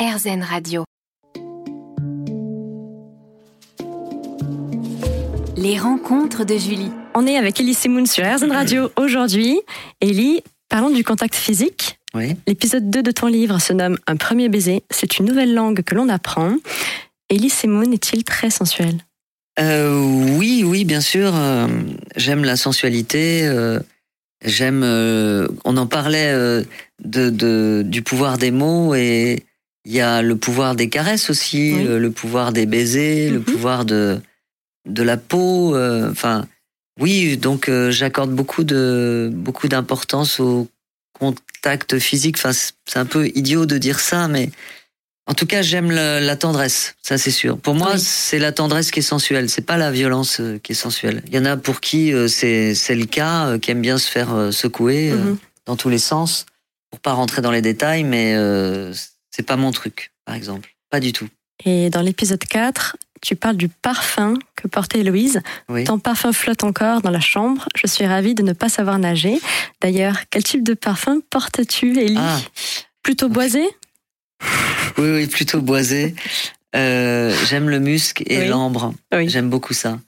RZN 0.00 0.42
Radio. 0.42 0.84
Les 5.56 5.78
rencontres 5.78 6.44
de 6.44 6.56
Julie. 6.56 6.90
On 7.14 7.26
est 7.26 7.36
avec 7.36 7.60
Ellie 7.60 7.74
Simoun 7.74 8.06
sur 8.06 8.24
RZN 8.24 8.50
Radio 8.52 8.90
aujourd'hui. 8.96 9.60
Ellie, 10.00 10.42
parlons 10.68 10.90
du 10.90 11.04
contact 11.04 11.34
physique. 11.34 11.98
Oui. 12.14 12.34
L'épisode 12.46 12.88
2 12.90 13.02
de 13.02 13.10
ton 13.10 13.26
livre 13.26 13.58
se 13.60 13.72
nomme 13.72 13.98
Un 14.06 14.16
premier 14.16 14.48
baiser. 14.48 14.82
C'est 14.90 15.18
une 15.18 15.26
nouvelle 15.26 15.52
langue 15.54 15.82
que 15.82 15.94
l'on 15.94 16.08
apprend. 16.08 16.54
Ellie 17.28 17.50
Simoun 17.50 17.92
est-il 17.92 18.24
très 18.24 18.50
sensuel 18.50 18.94
Euh, 19.58 20.00
oui, 20.38 20.62
oui, 20.64 20.84
bien 20.84 21.00
sûr. 21.00 21.32
euh, 21.34 21.66
j'aime 22.16 22.44
la 22.44 22.56
sensualité. 22.56 23.42
euh, 23.46 23.80
j'aime. 24.44 24.82
euh, 24.82 25.46
on 25.64 25.76
en 25.76 25.86
parlait 25.86 26.32
euh, 26.32 26.62
de, 27.04 27.28
de- 27.28 27.82
du 27.84 28.02
pouvoir 28.02 28.38
des 28.38 28.50
mots 28.50 28.94
et 28.94 29.44
il 29.90 29.96
y 29.96 30.00
a 30.00 30.22
le 30.22 30.36
pouvoir 30.36 30.76
des 30.76 30.88
caresses 30.88 31.30
aussi, 31.30 31.72
Oui. 31.74 31.82
le, 31.84 31.98
le 31.98 32.10
pouvoir 32.12 32.52
des 32.52 32.64
baisers, 32.64 33.30
le 33.32 33.38
Mhm. 33.40 33.44
pouvoir 33.44 33.84
de 33.84 34.20
de 34.88 35.02
la 35.02 35.16
peau. 35.16 35.74
euh, 35.76 36.10
Enfin, 36.10 36.46
oui. 37.00 37.36
Donc, 37.36 37.68
euh, 37.68 37.90
j'accorde 37.90 38.30
beaucoup 38.30 38.62
de 38.64 39.28
beaucoup 39.32 39.66
d'importance 39.68 40.38
au 40.40 40.68
contact 41.18 41.98
physique. 41.98 42.36
Enfin, 42.38 42.52
c'est 42.52 42.98
un 42.98 43.04
peu 43.04 43.26
idiot 43.34 43.66
de 43.66 43.78
dire 43.78 43.98
ça, 44.00 44.28
mais 44.28 44.50
en 45.26 45.34
tout 45.34 45.46
cas, 45.46 45.60
j'aime 45.62 45.90
la, 45.90 46.36
tendresse, 46.36 46.94
ça 47.02 47.18
c'est 47.18 47.30
sûr. 47.42 47.58
Pour 47.58 47.74
moi, 47.74 47.92
Oui. 47.94 48.00
c'est 48.00 48.38
la 48.38 48.52
tendresse 48.52 48.90
qui 48.92 49.00
est 49.00 49.10
sensuelle, 49.14 49.48
c'est 49.50 49.66
pas 49.66 49.76
la 49.76 49.90
violence 49.90 50.40
euh, 50.40 50.58
qui 50.62 50.72
est 50.72 50.82
sensuelle. 50.86 51.22
Il 51.28 51.34
y 51.34 51.38
en 51.38 51.44
a 51.44 51.56
pour 51.56 51.80
qui 51.80 52.12
euh, 52.12 52.26
c'est 52.28 52.74
le 52.94 53.06
cas, 53.06 53.46
euh, 53.48 53.58
qui 53.58 53.70
aiment 53.72 53.82
bien 53.82 53.98
se 53.98 54.08
faire 54.10 54.32
euh, 54.34 54.50
secouer 54.52 55.10
Mhm. 55.12 55.36
dans 55.66 55.76
tous 55.76 55.88
les 55.90 55.98
sens, 56.12 56.46
pour 56.90 57.00
pas 57.00 57.12
rentrer 57.12 57.42
dans 57.42 57.52
les 57.52 57.62
détails, 57.62 58.02
mais 58.04 58.34
c'est 59.30 59.42
pas 59.46 59.56
mon 59.56 59.70
truc, 59.70 60.12
par 60.24 60.34
exemple, 60.34 60.74
pas 60.90 61.00
du 61.00 61.12
tout. 61.12 61.28
Et 61.64 61.90
dans 61.90 62.00
l'épisode 62.02 62.42
4, 62.44 62.96
tu 63.20 63.36
parles 63.36 63.56
du 63.56 63.68
parfum 63.68 64.34
que 64.56 64.66
portait 64.66 65.00
Héloïse. 65.00 65.42
Oui. 65.68 65.84
Ton 65.84 65.98
parfum 65.98 66.32
flotte 66.32 66.64
encore 66.64 67.02
dans 67.02 67.10
la 67.10 67.20
chambre. 67.20 67.66
Je 67.76 67.86
suis 67.86 68.06
ravie 68.06 68.34
de 68.34 68.42
ne 68.42 68.54
pas 68.54 68.68
savoir 68.70 68.98
nager. 68.98 69.38
D'ailleurs, 69.82 70.16
quel 70.30 70.42
type 70.42 70.62
de 70.64 70.72
parfum 70.74 71.20
portes-tu, 71.28 71.98
Ellie 71.98 72.16
Ah, 72.18 72.38
Plutôt 73.02 73.28
boisé 73.28 73.62
oui, 74.98 75.10
oui, 75.12 75.26
plutôt 75.26 75.60
boisé. 75.60 76.14
Euh, 76.74 77.34
j'aime 77.48 77.68
le 77.68 77.78
musc 77.78 78.22
et 78.26 78.38
Oui. 78.40 78.48
l'ambre. 78.48 78.94
Oui. 79.14 79.28
J'aime 79.28 79.50
beaucoup 79.50 79.74
ça. 79.74 79.98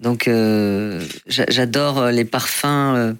Donc, 0.00 0.26
euh, 0.28 1.04
j'a- 1.26 1.44
j'adore 1.48 1.98
euh, 1.98 2.10
les 2.10 2.24
parfums. 2.24 3.14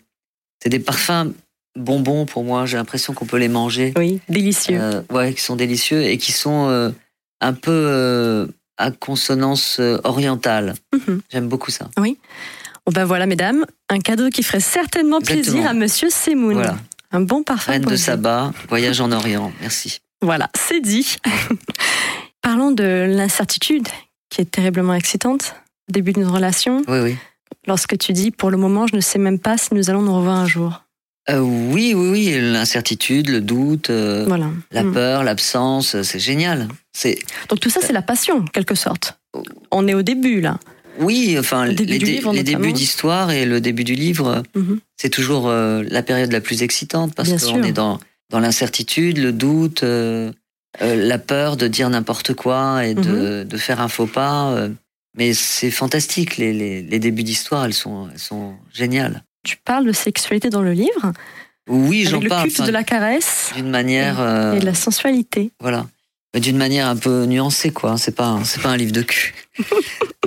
c'est 0.63 0.69
des 0.71 0.79
parfums 0.81 1.33
bonbons 1.77 2.27
pour 2.27 2.45
moi. 2.45 2.67
J'ai 2.67 2.77
l'impression 2.77 3.15
qu'on 3.15 3.27
peut 3.27 3.39
les 3.39 3.49
manger. 3.49 3.93
Oui, 3.97 4.21
délicieux. 4.29 4.79
Euh, 4.81 5.03
ouais, 5.11 5.35
qui 5.35 5.43
sont 5.43 5.57
délicieux 5.57 6.03
et 6.03 6.19
qui 6.19 6.33
sont 6.33 6.69
euh, 6.69 6.91
un 7.41 7.53
peu 7.53 7.71
euh, 7.73 8.47
à 8.79 8.91
consonance 8.91 9.79
euh, 9.81 9.99
orientale. 10.05 10.75
Mhm. 10.93 11.21
J'aime 11.31 11.49
beaucoup 11.49 11.71
ça. 11.71 11.89
Bon 11.97 12.93
ben 12.93 13.07
voilà, 13.07 13.25
mesdames, 13.25 13.65
un 13.89 13.99
cadeau 13.99 14.29
qui 14.29 14.43
ferait 14.43 14.61
certainement 14.61 15.21
plaisir 15.21 15.67
à 15.67 15.73
Monsieur 15.73 16.11
Semoun. 16.11 16.55
Voilà. 16.55 16.77
Un 17.13 17.23
bon 17.23 17.43
parfum. 17.43 17.73
Reine 17.73 17.85
de. 17.85 17.97
Saba, 17.97 18.53
voyage 18.69 19.01
en 19.01 19.11
Orient. 19.11 19.53
Merci. 19.61 20.01
Voilà, 20.21 20.51
c'est 20.55 20.81
dit. 20.81 21.17
Parlons 22.43 22.73
de 22.73 23.07
l'incertitude 23.09 23.89
qui 24.29 24.43
est 24.43 24.51
terriblement 24.51 24.95
excitante 24.95 25.55
au 25.89 25.93
début 25.93 26.13
d'une 26.13 26.27
relation. 26.27 26.83
Oui, 26.89 26.99
oui. 26.99 27.17
Lorsque 27.67 27.97
tu 27.97 28.13
dis, 28.13 28.31
pour 28.31 28.51
le 28.51 28.59
moment, 28.59 28.87
je 28.87 28.97
ne 28.97 29.01
sais 29.01 29.19
même 29.19 29.39
pas 29.39 29.57
si 29.57 29.73
nous 29.73 29.89
allons 29.89 30.03
nous 30.03 30.15
revoir 30.15 30.37
un 30.37 30.47
jour. 30.47 30.83
Euh, 31.31 31.39
oui, 31.41 31.95
oui, 31.97 32.09
oui. 32.11 32.39
L'incertitude, 32.53 33.29
le 33.31 33.41
doute, 33.41 33.89
euh, 33.91 34.25
Voilà. 34.27 34.51
la 34.73 34.83
Mm. 34.85 34.93
peur, 34.93 35.25
l'absence, 35.25 35.95
euh, 35.95 36.03
c'est 36.03 36.19
génial. 36.19 36.69
C'est 36.93 37.19
Donc 37.49 37.61
tout 37.61 37.71
ça, 37.71 37.81
c'est 37.83 37.93
la 37.95 38.03
passion, 38.03 38.39
en 38.39 38.45
quelque 38.45 38.75
sorte. 38.75 39.19
On 39.71 39.89
est 39.89 39.95
au 39.95 40.03
début, 40.03 40.41
là. 40.41 40.59
oui, 41.01 41.37
enfin 41.39 41.67
début 41.69 41.85
les, 41.87 41.99
du 41.99 42.05
dé- 42.05 42.13
livre, 42.13 42.33
les 42.33 42.39
notamment. 42.45 42.59
débuts 42.61 42.73
d'histoire 42.73 43.31
et 43.33 43.47
le 43.47 43.61
début 43.61 43.83
du 43.85 43.95
livre, 43.95 44.43
Mhm. 44.55 44.79
c'est 44.97 45.09
toujours 45.09 45.49
euh, 45.49 45.83
la 45.89 46.03
période 46.03 46.31
la 46.31 46.41
plus 46.41 46.63
excitante 46.63 47.15
parce 47.15 47.31
qu'on 47.45 47.63
est 47.63 47.73
dans 47.73 47.99
dans 48.31 48.41
l'incertitude, 48.41 49.19
le 49.19 49.33
doute, 49.33 49.83
la 50.81 51.19
peur 51.19 51.57
de 51.57 51.69
dire 51.69 51.89
n'importe 51.91 52.35
quoi 52.35 52.85
et 52.87 52.95
de, 52.95 53.43
Mhm. 53.43 53.45
de 53.45 53.57
faire 53.57 53.81
un 53.81 53.89
faux 53.89 54.07
pas. 54.07 54.69
mais 55.17 55.33
c'est 55.33 55.71
fantastique, 55.71 56.37
les, 56.39 56.53
les, 56.53 56.83
les 56.83 56.99
débuts 56.99 57.23
d'histoire, 57.23 57.65
elles 57.67 57.73
sont, 57.75 58.09
elles 58.13 58.19
sont 58.19 58.55
géniales. 58.73 59.23
Tu 59.45 59.57
parles 59.59 59.87
de 59.87 59.93
sexualité 59.93 60.51
dans 60.51 60.63
le 60.63 60.73
livre, 60.73 61.13
Oui, 61.69 62.05
j'en 62.05 62.15
avec 62.17 62.25
le 62.25 62.29
parle 62.29 62.43
culte 62.45 62.61
enfin, 62.61 62.67
de 62.67 62.73
la 62.73 62.83
caresse 62.85 63.51
d'une 63.55 63.71
manière, 63.71 64.21
euh, 64.21 64.55
et 64.55 64.59
de 64.59 64.67
la 64.67 64.75
sensualité. 64.75 65.53
voilà, 65.61 65.87
Mais 66.35 66.41
d'une 66.41 66.57
manière 66.57 66.89
un 66.89 66.97
peu 66.97 67.25
nuancée, 67.27 67.71
quoi. 67.71 67.97
C'est 67.99 68.15
pas, 68.17 68.41
c'est 68.45 68.61
pas 68.63 68.71
un 68.71 68.77
livre 68.77 68.93
de 68.93 69.03
cul. 69.03 69.35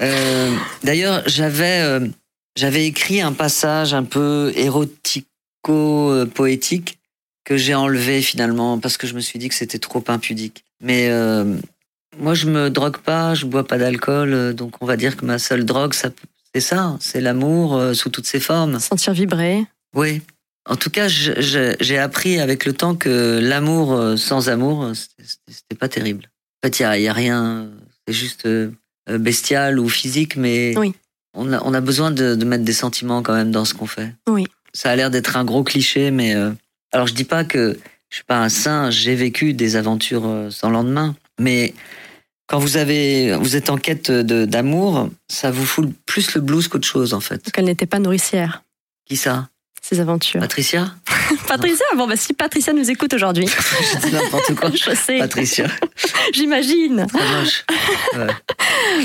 Euh, 0.04 0.52
D'ailleurs, 0.84 1.24
j'avais, 1.26 1.82
euh, 1.82 2.08
j'avais 2.56 2.86
écrit 2.86 3.20
un 3.20 3.34
passage 3.34 3.96
un 3.96 4.04
peu 4.04 4.54
érotico-poétique 4.56 7.00
que 7.44 7.58
j'ai 7.58 7.74
enlevé 7.74 8.22
finalement 8.22 8.78
parce 8.78 8.98
que 8.98 9.08
je 9.08 9.16
me 9.16 9.20
suis 9.22 9.40
dit 9.40 9.50
que 9.50 9.56
c'était 9.56 9.80
trop 9.80 10.04
impudique. 10.08 10.64
Mais 10.82 11.08
euh, 11.10 11.56
moi, 12.20 12.36
je 12.36 12.46
me 12.48 12.70
drogue 12.70 12.98
pas, 12.98 13.34
je 13.34 13.46
bois 13.48 13.66
pas 13.66 13.78
d'alcool, 13.78 14.34
euh, 14.34 14.54
donc 14.54 14.76
on 14.82 14.86
va 14.86 14.98
dire 14.98 15.16
que 15.18 15.26
ma 15.26 15.40
seule 15.40 15.66
drogue, 15.66 15.94
ça, 15.94 16.10
c'est 16.60 16.76
ça, 16.76 16.98
c'est 17.00 17.22
l'amour 17.22 17.76
euh, 17.76 17.94
sous 17.94 18.10
toutes 18.10 18.26
ses 18.26 18.40
formes. 18.40 18.80
Sentir 18.80 19.14
vibrer. 19.14 19.66
Oui. 19.96 20.22
En 20.68 20.76
tout 20.76 20.90
cas, 20.90 21.08
j'ai 21.08 21.98
appris 21.98 22.40
avec 22.40 22.66
le 22.66 22.74
temps 22.74 22.96
que 22.96 23.40
l'amour 23.42 23.94
euh, 23.94 24.18
sans 24.18 24.50
amour, 24.50 24.92
c'était 25.48 25.78
pas 25.80 25.88
terrible. 25.88 26.26
En 26.64 26.68
fait, 26.68 26.80
il 26.80 27.02
y 27.04 27.08
a, 27.08 27.14
rien, 27.14 27.70
c'est 28.08 28.14
juste 28.14 28.46
euh, 28.48 28.72
bestial 29.08 29.80
ou 29.80 29.88
physique, 29.88 30.36
mais 30.36 30.74
Oui. 30.78 30.94
on, 31.36 31.54
a, 31.54 31.62
on 31.64 31.74
a 31.74 31.80
besoin 31.82 32.10
de, 32.12 32.36
de 32.36 32.46
mettre 32.46 32.64
des 32.66 32.74
sentiments 32.74 33.22
quand 33.22 33.34
même 33.36 33.52
dans 33.52 33.64
ce 33.64 33.74
qu'on 33.76 33.88
fait. 33.88 34.14
Oui. 34.28 34.46
Ça 34.74 34.90
a 34.92 34.96
l'air 34.96 35.10
d'être 35.12 35.38
un 35.38 35.46
gros 35.46 35.64
cliché, 35.64 36.12
mais 36.12 36.36
euh, 36.36 36.52
alors 36.92 37.08
je 37.08 37.14
dis 37.14 37.24
pas 37.24 37.44
que 37.46 37.78
je 38.10 38.16
suis 38.16 38.26
pas 38.26 38.40
un 38.40 38.50
saint, 38.50 38.90
j'ai 38.90 39.16
vécu 39.16 39.54
des 39.54 39.76
aventures 39.76 40.48
sans 40.50 40.70
lendemain, 40.70 41.16
mais 41.40 41.74
quand 42.48 42.60
vous 42.60 42.78
avez, 42.78 43.36
vous 43.36 43.56
êtes 43.56 43.70
en 43.70 43.78
quête 43.78 44.10
d'amour, 44.12 45.10
ça 45.28 45.52
vous 45.52 45.66
fout 45.66 45.90
plus 46.06 46.34
le 46.34 46.42
blues 46.42 46.68
qu'autre 46.68 46.88
chose 46.88 47.14
en 47.14 47.20
fait. 47.20 47.46
Donc 47.46 47.54
elle 47.58 47.66
n'était 47.66 47.86
pas 47.86 48.00
nourricière, 48.00 48.64
Qui 49.06 49.18
ça? 49.18 49.50
Ces 49.82 50.02
aventures. 50.02 50.42
Patricia? 50.42 50.96
Patricia, 51.48 51.86
bon, 51.96 52.08
bah, 52.08 52.18
si 52.18 52.34
Patricia 52.34 52.74
nous 52.74 52.90
écoute 52.90 53.14
aujourd'hui, 53.14 53.48
Je 53.94 54.08
dis 54.08 54.14
n'importe 54.14 54.54
quoi. 54.56 54.70
je 54.72 54.94
sais, 54.96 55.20
Patricia, 55.20 55.68
moche. 57.14 57.64
Ouais. 58.18 58.28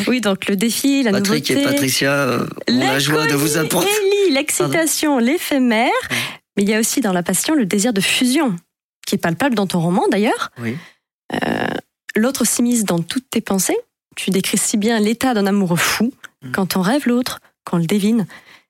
Oui, 0.09 0.21
donc 0.21 0.49
le 0.49 0.57
défi, 0.57 1.03
la 1.05 1.13
Patrick 1.13 1.51
nouveauté. 1.51 1.69
et 1.69 1.73
Patricia 1.73 2.13
euh, 2.13 2.47
ont 2.69 2.79
la 2.81 2.99
joie 2.99 3.27
de 3.27 3.35
vous 3.35 3.59
apporter. 3.59 3.91
L'excitation, 4.31 5.19
l'éphémère. 5.19 5.91
Ouais. 6.11 6.17
Mais 6.57 6.63
il 6.65 6.69
y 6.69 6.75
a 6.75 6.81
aussi 6.81 7.01
dans 7.01 7.13
la 7.13 7.23
passion 7.23 7.55
le 7.55 7.65
désir 7.67 7.93
de 7.93 8.01
fusion, 8.01 8.57
qui 9.07 9.15
est 9.15 9.19
palpable 9.19 9.55
dans 9.55 9.67
ton 9.67 9.81
roman 9.81 10.09
d'ailleurs. 10.11 10.51
Oui. 10.61 10.77
Euh, 11.35 11.67
L'autre 12.17 12.45
s'immisce 12.47 12.85
dans 12.85 13.01
toutes 13.01 13.29
tes 13.31 13.41
pensées. 13.41 13.77
Tu 14.17 14.31
décris 14.31 14.59
si 14.59 14.77
bien 14.77 15.01
l'état 15.01 15.33
d'un 15.35 15.47
amoureux 15.47 15.77
fou. 15.77 16.13
Mm. 16.43 16.51
Quand 16.53 16.77
on 16.77 16.83
rêve 16.83 17.03
l'autre, 17.07 17.41
qu'on 17.65 17.79
le 17.79 17.87
devine, 17.87 18.27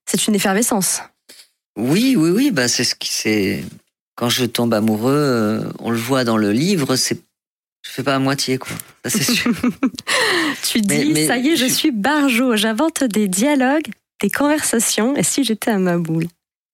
c'est 0.07 0.27
une 0.29 0.35
effervescence. 0.35 1.01
Oui, 1.77 2.15
oui, 2.17 2.31
oui. 2.31 2.51
Bah, 2.51 2.69
c'est 2.69 2.85
ce 2.85 2.95
qui 2.95 3.09
c'est. 3.13 3.65
Quand 4.17 4.29
je 4.29 4.45
tombe 4.45 4.75
amoureux, 4.75 5.13
euh, 5.17 5.65
on 5.79 5.91
le 5.91 5.97
voit 5.99 6.25
dans 6.25 6.37
le 6.37 6.53
livre. 6.53 6.97
C'est, 6.97 7.19
je 7.85 7.91
fais 7.91 8.03
pas 8.03 8.15
à 8.15 8.19
moitié, 8.19 8.59
quoi. 8.59 8.73
Ça 9.05 9.11
c'est 9.19 9.25
sûr. 9.33 9.53
Tu 10.63 10.81
dis, 10.81 10.89
Mais- 10.89 11.05
mais 11.13 11.27
ça 11.27 11.39
y 11.39 11.49
est, 11.49 11.57
je 11.57 11.67
je- 11.67 11.73
suis 11.73 11.91
barjo, 11.91 12.55
j'invente 12.57 13.03
des 13.05 13.27
dialogues, 13.27 13.89
des 14.21 14.31
conversations, 14.31 15.17
et 15.17 15.23
si 15.25 15.43
j'étais 15.45 15.71
à 15.73 15.79
ma 15.79 15.97
boule? 15.99 16.27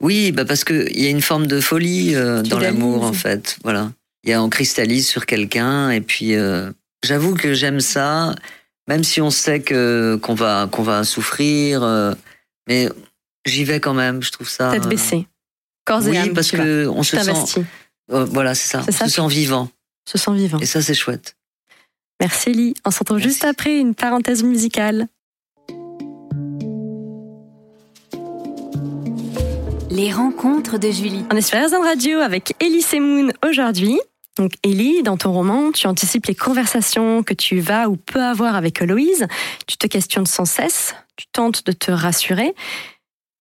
Oui, 0.02 0.30
bah 0.32 0.44
parce 0.44 0.62
que 0.64 0.88
il 0.90 1.00
y 1.02 1.06
a 1.06 1.10
une 1.10 1.22
forme 1.22 1.46
de 1.46 1.60
folie 1.60 2.14
euh, 2.14 2.42
dans 2.42 2.58
l'amour, 2.58 3.02
en 3.04 3.12
fait. 3.12 3.56
Voilà. 3.64 3.90
Il 4.24 4.30
y 4.30 4.32
a 4.32 4.42
on 4.42 4.48
cristallise 4.48 5.06
sur 5.08 5.26
quelqu'un, 5.26 5.90
et 5.90 6.00
puis 6.00 6.34
euh, 6.34 6.70
j'avoue 7.04 7.34
que 7.34 7.54
j'aime 7.54 7.80
ça, 7.80 8.34
même 8.88 9.04
si 9.04 9.20
on 9.20 9.30
sait 9.30 9.60
que 9.60 10.18
qu'on 10.22 10.34
va 10.34 10.68
qu'on 10.70 10.82
va 10.82 11.04
souffrir, 11.04 11.82
euh, 11.82 12.12
mais 12.68 12.88
j'y 13.46 13.64
vais 13.64 13.80
quand 13.80 13.94
même. 13.94 14.22
Je 14.22 14.30
trouve 14.32 14.48
ça. 14.48 14.70
Tête 14.72 14.86
euh, 14.86 14.88
baissée. 14.88 15.26
Corps 15.84 16.06
et 16.06 16.10
Oui, 16.10 16.18
âme, 16.18 16.34
parce 16.34 16.52
vas. 16.52 16.62
que 16.64 16.86
on 16.88 17.02
se 17.02 17.16
sent. 17.18 17.60
euh, 18.10 18.24
voilà, 18.24 18.54
c'est 18.54 18.68
ça. 18.68 18.82
On 18.86 18.92
se 18.92 19.08
sent 19.08 19.28
vivant, 19.28 19.70
se 20.04 20.18
sent 20.18 20.34
vivant. 20.34 20.58
et 20.58 20.66
ça 20.66 20.82
c'est 20.82 20.94
chouette. 20.94 21.36
Merci 22.20 22.52
Lee. 22.52 22.74
On 22.84 22.90
se 22.90 22.98
retrouve 22.98 23.18
Merci. 23.18 23.30
juste 23.30 23.44
après 23.44 23.78
une 23.78 23.94
parenthèse 23.94 24.42
musicale. 24.42 25.06
Les 29.98 30.12
rencontres 30.12 30.78
de 30.78 30.92
Julie. 30.92 31.24
On 31.32 31.34
est 31.34 31.40
sur 31.40 31.58
RZN 31.58 31.82
Radio 31.82 32.18
avec 32.20 32.54
Ellie 32.60 32.82
Semoun 32.82 33.32
aujourd'hui. 33.44 33.98
Donc 34.36 34.52
Ellie, 34.62 35.02
dans 35.02 35.16
ton 35.16 35.32
roman, 35.32 35.72
tu 35.72 35.88
anticipes 35.88 36.26
les 36.26 36.36
conversations 36.36 37.24
que 37.24 37.34
tu 37.34 37.58
vas 37.58 37.88
ou 37.88 37.96
peux 37.96 38.22
avoir 38.22 38.54
avec 38.54 38.80
Héloïse. 38.80 39.26
Tu 39.66 39.76
te 39.76 39.88
questionnes 39.88 40.24
sans 40.24 40.44
cesse, 40.44 40.94
tu 41.16 41.26
tentes 41.32 41.66
de 41.66 41.72
te 41.72 41.90
rassurer. 41.90 42.54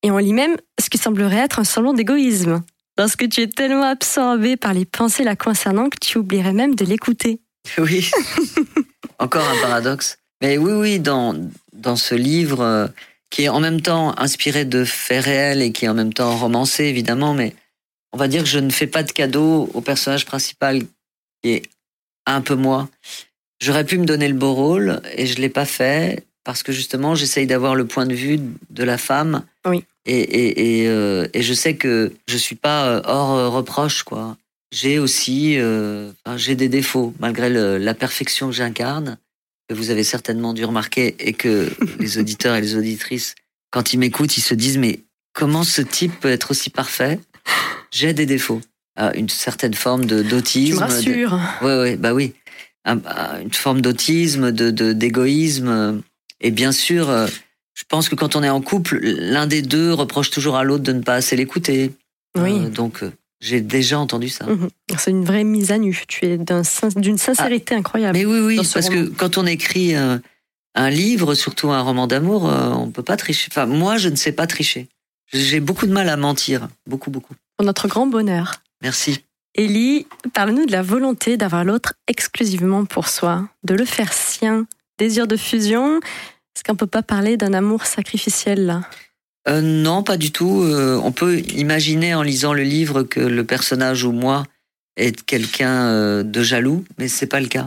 Et 0.01 0.09
on 0.09 0.17
lit 0.17 0.33
même 0.33 0.57
ce 0.81 0.89
qui 0.89 0.97
semblerait 0.97 1.37
être 1.37 1.59
un 1.59 1.63
semblant 1.63 1.93
d'égoïsme. 1.93 2.63
Lorsque 2.97 3.29
tu 3.29 3.41
es 3.41 3.47
tellement 3.47 3.83
absorbé 3.83 4.57
par 4.57 4.73
les 4.73 4.85
pensées 4.85 5.23
la 5.23 5.35
concernant 5.35 5.89
que 5.89 5.99
tu 6.01 6.17
oublierais 6.17 6.53
même 6.53 6.73
de 6.73 6.85
l'écouter. 6.85 7.39
Oui. 7.77 8.09
Encore 9.19 9.47
un 9.47 9.61
paradoxe. 9.61 10.17
Mais 10.41 10.57
oui, 10.57 10.71
oui, 10.71 10.99
dans, 10.99 11.35
dans 11.73 11.95
ce 11.95 12.15
livre 12.15 12.61
euh, 12.61 12.87
qui 13.29 13.43
est 13.43 13.49
en 13.49 13.59
même 13.59 13.81
temps 13.81 14.17
inspiré 14.19 14.65
de 14.65 14.83
faits 14.85 15.25
réels 15.25 15.61
et 15.61 15.71
qui 15.71 15.85
est 15.85 15.89
en 15.89 15.93
même 15.93 16.13
temps 16.13 16.35
romancé, 16.37 16.85
évidemment, 16.85 17.33
mais 17.33 17.53
on 18.13 18.17
va 18.17 18.27
dire 18.27 18.43
que 18.43 18.49
je 18.49 18.59
ne 18.59 18.69
fais 18.69 18.87
pas 18.87 19.03
de 19.03 19.11
cadeau 19.11 19.69
au 19.73 19.81
personnage 19.81 20.25
principal 20.25 20.81
qui 21.43 21.49
est 21.51 21.63
un 22.25 22.41
peu 22.41 22.55
moi. 22.55 22.89
J'aurais 23.61 23.85
pu 23.85 23.97
me 23.97 24.05
donner 24.05 24.27
le 24.27 24.33
beau 24.33 24.53
rôle 24.53 25.01
et 25.15 25.25
je 25.25 25.39
l'ai 25.41 25.49
pas 25.49 25.65
fait 25.65 26.23
parce 26.43 26.63
que 26.63 26.71
justement 26.71 27.15
j'essaye 27.15 27.47
d'avoir 27.47 27.75
le 27.75 27.85
point 27.85 28.05
de 28.05 28.13
vue 28.13 28.39
de 28.69 28.83
la 28.83 28.97
femme. 28.97 29.43
Oui. 29.65 29.83
Et, 30.05 30.19
et, 30.19 30.83
et, 30.83 30.87
euh, 30.87 31.27
et 31.33 31.41
je 31.41 31.53
sais 31.53 31.75
que 31.75 32.13
je 32.29 32.37
suis 32.37 32.55
pas 32.55 32.87
euh, 32.87 33.01
hors 33.03 33.33
euh, 33.33 33.49
reproche 33.49 34.03
quoi. 34.03 34.37
J'ai 34.71 34.99
aussi 34.99 35.57
euh, 35.59 36.11
j'ai 36.37 36.55
des 36.55 36.69
défauts 36.69 37.13
malgré 37.19 37.49
le- 37.49 37.77
la 37.77 37.93
perfection 37.93 38.47
que 38.47 38.53
j'incarne 38.53 39.17
que 39.67 39.73
vous 39.75 39.89
avez 39.89 40.03
certainement 40.03 40.53
dû 40.53 40.63
remarquer 40.65 41.15
et 41.19 41.33
que 41.33 41.69
les 41.99 42.17
auditeurs 42.17 42.55
et 42.55 42.61
les 42.61 42.75
auditrices 42.75 43.35
quand 43.71 43.93
ils 43.93 43.97
m'écoutent 43.97 44.37
ils 44.37 44.41
se 44.41 44.53
disent 44.53 44.77
mais 44.77 45.01
comment 45.33 45.63
ce 45.63 45.81
type 45.81 46.19
peut 46.19 46.29
être 46.31 46.51
aussi 46.51 46.69
parfait? 46.69 47.19
J'ai 47.91 48.13
des 48.13 48.25
défauts. 48.25 48.61
Une 49.13 49.29
certaine 49.29 49.75
forme 49.75 50.05
de 50.05 50.23
d'autisme. 50.23 50.83
me 50.83 51.03
de-. 51.03 51.65
Ouais, 51.65 51.79
ouais, 51.81 51.95
bah 51.97 52.13
oui. 52.13 52.33
Un- 52.85 52.99
un- 53.05 53.41
une 53.41 53.53
forme 53.53 53.81
d'autisme, 53.81 54.51
de 54.51 54.71
d'égoïsme. 54.93 56.01
et 56.41 56.49
bien 56.51 56.71
sûr, 56.71 57.09
euh, 57.09 57.27
je 57.75 57.83
pense 57.87 58.09
que 58.09 58.15
quand 58.15 58.35
on 58.35 58.41
est 58.43 58.49
en 58.49 58.61
couple, 58.61 58.97
l'un 59.03 59.45
des 59.45 59.61
deux 59.61 59.93
reproche 59.93 60.31
toujours 60.31 60.55
à 60.57 60.63
l'autre 60.63 60.83
de 60.83 60.93
ne 60.93 61.01
pas 61.01 61.13
assez 61.15 61.35
l'écouter. 61.35 61.91
Oui. 62.35 62.53
Euh, 62.65 62.69
donc, 62.69 63.03
euh, 63.03 63.11
j'ai 63.39 63.61
déjà 63.61 63.99
entendu 63.99 64.29
ça. 64.29 64.45
Mhm. 64.45 64.69
C'est 64.97 65.11
une 65.11 65.25
vraie 65.25 65.43
mise 65.43 65.71
à 65.71 65.77
nu. 65.77 66.03
Tu 66.07 66.25
es 66.25 66.37
d'une 66.37 67.17
sincérité 67.17 67.75
incroyable. 67.75 68.17
Mais 68.17 68.25
oui, 68.25 68.39
oui, 68.39 68.57
parce 68.73 68.89
que 68.89 69.09
quand 69.09 69.37
on 69.37 69.45
écrit 69.45 69.95
euh, 69.95 70.17
un 70.75 70.89
livre, 70.89 71.35
surtout 71.35 71.71
un 71.71 71.81
roman 71.81 72.07
d'amour, 72.07 72.49
euh, 72.49 72.69
on 72.69 72.89
peut 72.89 73.03
pas 73.03 73.17
tricher. 73.17 73.47
Enfin, 73.51 73.65
moi, 73.65 73.97
je 73.97 74.09
ne 74.09 74.15
sais 74.15 74.31
pas 74.31 74.47
tricher. 74.47 74.87
J'ai 75.31 75.59
beaucoup 75.59 75.85
de 75.85 75.91
mal 75.91 76.09
à 76.09 76.17
mentir. 76.17 76.67
Beaucoup, 76.87 77.11
beaucoup. 77.11 77.35
Pour 77.57 77.65
notre 77.65 77.87
grand 77.87 78.07
bonheur. 78.07 78.61
Merci. 78.81 79.23
Élie, 79.55 80.07
parle-nous 80.33 80.65
de 80.65 80.71
la 80.71 80.83
volonté 80.83 81.35
d'avoir 81.35 81.63
l'autre 81.63 81.93
exclusivement 82.07 82.85
pour 82.85 83.07
soi, 83.07 83.49
de 83.63 83.73
le 83.73 83.85
faire 83.85 84.13
sien, 84.13 84.67
désir 84.99 85.27
de 85.27 85.35
fusion. 85.35 85.97
Est-ce 85.97 86.63
qu'on 86.63 86.75
peut 86.75 86.87
pas 86.87 87.03
parler 87.03 87.37
d'un 87.37 87.53
amour 87.53 87.85
sacrificiel 87.85 88.65
là? 88.65 88.81
Euh, 89.47 89.61
non, 89.61 90.03
pas 90.03 90.17
du 90.17 90.31
tout. 90.31 90.61
Euh, 90.63 90.99
on 91.03 91.11
peut 91.11 91.39
imaginer 91.39 92.13
en 92.13 92.21
lisant 92.21 92.53
le 92.53 92.63
livre 92.63 93.03
que 93.03 93.19
le 93.19 93.43
personnage 93.43 94.03
ou 94.03 94.11
moi 94.11 94.43
est 94.97 95.23
quelqu'un 95.25 95.85
euh, 95.87 96.23
de 96.23 96.41
jaloux, 96.43 96.83
mais 96.97 97.07
c'est 97.07 97.27
pas 97.27 97.39
le 97.39 97.47
cas. 97.47 97.65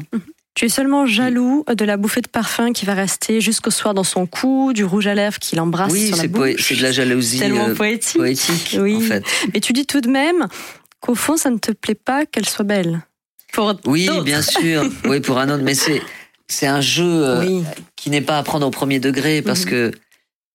Tu 0.54 0.66
es 0.66 0.68
seulement 0.68 1.06
jaloux 1.06 1.64
de 1.72 1.84
la 1.84 1.96
bouffée 1.96 2.20
de 2.20 2.28
parfum 2.28 2.72
qui 2.72 2.84
va 2.84 2.94
rester 2.94 3.40
jusqu'au 3.40 3.70
soir 3.70 3.94
dans 3.94 4.04
son 4.04 4.26
cou, 4.26 4.72
du 4.74 4.84
rouge 4.84 5.06
à 5.06 5.14
lèvres 5.14 5.38
qui 5.38 5.54
l'embrasse 5.56 5.92
oui, 5.92 6.08
sur 6.08 6.16
la 6.16 6.26
bouche. 6.26 6.66
c'est 6.68 6.74
de 6.76 6.82
la 6.82 6.92
jalousie 6.92 7.38
tellement 7.38 7.68
euh, 7.68 7.74
poétique. 7.74 8.16
poétique, 8.18 8.76
Oui. 8.80 8.96
en 8.96 9.00
fait. 9.00 9.24
Mais 9.54 9.60
tu 9.60 9.72
dis 9.72 9.86
tout 9.86 10.00
de 10.00 10.08
même 10.10 10.48
qu'au 11.00 11.14
fond, 11.14 11.36
ça 11.36 11.50
ne 11.50 11.58
te 11.58 11.70
plaît 11.72 11.94
pas 11.94 12.26
qu'elle 12.26 12.48
soit 12.48 12.64
belle. 12.64 13.00
Pour 13.52 13.74
Oui, 13.86 14.08
bien 14.24 14.42
sûr. 14.42 14.84
oui, 15.06 15.20
pour 15.20 15.38
un 15.38 15.48
autre, 15.50 15.62
mais 15.62 15.74
c'est 15.74 16.02
c'est 16.48 16.66
un 16.66 16.80
jeu 16.80 17.38
Oui. 17.38 17.62
qui 17.96 18.10
n'est 18.10 18.20
pas 18.20 18.36
à 18.36 18.42
prendre 18.42 18.66
au 18.66 18.70
premier 18.70 18.98
degré 18.98 19.40
parce 19.40 19.64
Mhm. 19.64 19.70
que 19.70 19.90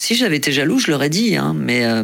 si 0.02 0.16
j'avais 0.16 0.38
été 0.38 0.52
jaloux, 0.52 0.80
je 0.80 0.92
l'aurais 0.92 1.10
dit, 1.10 1.36
hein, 1.38 1.54
mais 1.56 1.86
euh, 1.86 2.04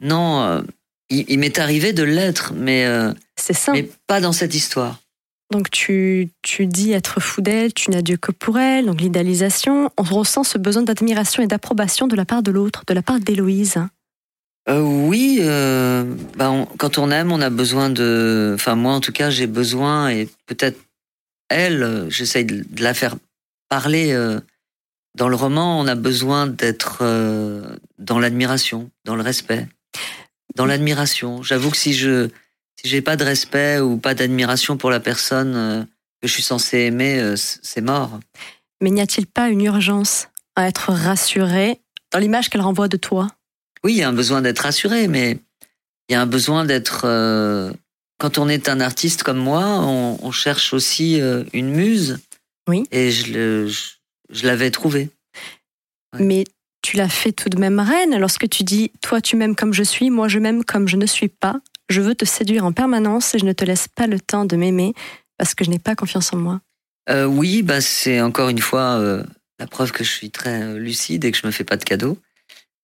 non, 0.00 0.42
euh, 0.42 0.62
il, 1.10 1.24
il 1.28 1.38
m'est 1.38 1.58
arrivé 1.58 1.92
de 1.92 2.02
l'être, 2.02 2.52
mais 2.54 2.84
euh, 2.86 3.12
C'est 3.36 3.52
ça. 3.54 3.72
mais 3.72 3.88
pas 4.06 4.20
dans 4.20 4.32
cette 4.32 4.54
histoire. 4.54 4.98
Donc 5.50 5.70
tu, 5.70 6.30
tu 6.40 6.66
dis 6.66 6.92
être 6.92 7.20
fou 7.20 7.42
d'elle, 7.42 7.74
tu 7.74 7.90
n'as 7.90 8.00
Dieu 8.00 8.16
que 8.16 8.32
pour 8.32 8.58
elle, 8.58 8.86
donc 8.86 9.00
l'idéalisation. 9.02 9.90
On 9.98 10.02
ressent 10.02 10.44
ce 10.44 10.56
besoin 10.56 10.82
d'admiration 10.82 11.42
et 11.42 11.46
d'approbation 11.46 12.06
de 12.06 12.16
la 12.16 12.24
part 12.24 12.42
de 12.42 12.50
l'autre, 12.50 12.84
de 12.86 12.94
la 12.94 13.02
part 13.02 13.20
d'Héloïse. 13.20 13.76
Euh, 14.68 14.80
oui, 14.80 15.40
euh, 15.42 16.04
bah, 16.36 16.50
on- 16.50 16.64
quand 16.64 16.96
on 16.96 17.10
aime, 17.10 17.32
on 17.32 17.40
a 17.42 17.50
besoin 17.50 17.90
de. 17.90 18.52
Enfin, 18.54 18.76
moi, 18.76 18.94
en 18.94 19.00
tout 19.00 19.12
cas, 19.12 19.28
j'ai 19.28 19.46
besoin, 19.46 20.08
et 20.08 20.28
peut-être 20.46 20.78
elle, 21.50 21.82
euh, 21.82 22.08
j'essaye 22.08 22.44
de, 22.46 22.64
de 22.70 22.82
la 22.82 22.94
faire 22.94 23.16
parler. 23.68 24.12
Dans 25.14 25.28
le 25.28 25.36
roman, 25.36 25.78
on 25.80 25.86
a 25.86 25.94
besoin 25.94 26.46
d'être 26.46 26.98
euh, 27.02 27.76
dans 27.98 28.18
l'admiration, 28.18 28.90
dans 29.04 29.14
le 29.16 29.22
respect, 29.22 29.68
dans 30.56 30.66
l'admiration. 30.66 31.42
J'avoue 31.42 31.70
que 31.70 31.76
si 31.76 31.92
je 31.94 32.28
si 32.80 32.88
j'ai 32.88 33.02
pas 33.02 33.16
de 33.16 33.24
respect 33.24 33.78
ou 33.78 33.96
pas 33.98 34.14
d'admiration 34.14 34.76
pour 34.76 34.90
la 34.90 34.98
personne 35.00 35.54
euh, 35.54 35.82
que 36.20 36.26
je 36.28 36.32
suis 36.32 36.42
censé 36.42 36.78
aimer, 36.78 37.20
euh, 37.20 37.36
c'est 37.36 37.80
mort. 37.82 38.18
Mais 38.80 38.90
n'y 38.90 39.00
a-t-il 39.00 39.26
pas 39.26 39.48
une 39.48 39.60
urgence 39.60 40.28
à 40.56 40.66
être 40.66 40.92
rassuré 40.92 41.78
dans 42.10 42.18
l'image 42.18 42.48
qu'elle 42.50 42.60
renvoie 42.62 42.88
de 42.88 42.96
toi? 42.96 43.28
Oui, 43.84 43.92
il 43.94 43.98
y 43.98 44.02
a 44.02 44.08
un 44.08 44.12
besoin 44.12 44.42
d'être 44.42 44.60
rassuré, 44.60 45.08
mais 45.08 45.38
il 46.08 46.12
y 46.12 46.14
a 46.16 46.20
un 46.22 46.26
besoin 46.26 46.64
d'être. 46.64 47.02
euh, 47.04 47.72
quand 48.18 48.38
on 48.38 48.48
est 48.48 48.68
un 48.68 48.80
artiste 48.80 49.22
comme 49.24 49.38
moi, 49.38 49.64
on, 49.80 50.18
on 50.22 50.30
cherche 50.30 50.72
aussi 50.72 51.20
euh, 51.20 51.44
une 51.52 51.70
muse. 51.70 52.20
Oui. 52.68 52.84
Et 52.92 53.10
je, 53.10 53.32
le- 53.32 53.68
je, 53.68 53.80
je 54.32 54.46
l'avais 54.46 54.70
trouvée. 54.70 55.10
Ouais. 56.14 56.24
Mais 56.24 56.44
tu 56.82 56.96
l'as 56.96 57.08
fait 57.08 57.32
tout 57.32 57.48
de 57.48 57.58
même 57.58 57.78
reine 57.78 58.18
lorsque 58.18 58.48
tu 58.48 58.64
dis 58.64 58.90
Toi, 59.00 59.20
tu 59.20 59.36
m'aimes 59.36 59.54
comme 59.54 59.72
je 59.72 59.84
suis, 59.84 60.10
moi, 60.10 60.28
je 60.28 60.38
m'aime 60.38 60.64
comme 60.64 60.88
je 60.88 60.96
ne 60.96 61.06
suis 61.06 61.28
pas. 61.28 61.60
Je 61.88 62.00
veux 62.00 62.14
te 62.14 62.24
séduire 62.24 62.64
en 62.64 62.72
permanence 62.72 63.34
et 63.34 63.38
je 63.38 63.44
ne 63.44 63.52
te 63.52 63.64
laisse 63.64 63.88
pas 63.88 64.06
le 64.06 64.20
temps 64.20 64.44
de 64.44 64.56
m'aimer 64.56 64.94
parce 65.38 65.54
que 65.54 65.64
je 65.64 65.70
n'ai 65.70 65.78
pas 65.78 65.94
confiance 65.94 66.32
en 66.32 66.36
moi. 66.36 66.60
Euh, 67.10 67.24
oui, 67.24 67.62
bah 67.62 67.80
c'est 67.80 68.20
encore 68.20 68.48
une 68.48 68.60
fois 68.60 68.98
euh, 68.98 69.24
la 69.58 69.66
preuve 69.66 69.92
que 69.92 70.04
je 70.04 70.10
suis 70.10 70.30
très 70.30 70.62
euh, 70.62 70.78
lucide 70.78 71.24
et 71.24 71.32
que 71.32 71.38
je 71.38 71.46
me 71.46 71.52
fais 71.52 71.64
pas 71.64 71.76
de 71.76 71.84
cadeaux. 71.84 72.18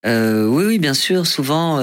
Euh, 0.06 0.46
oui, 0.46 0.64
oui, 0.64 0.78
bien 0.78 0.94
sûr. 0.94 1.26
Souvent, 1.26 1.80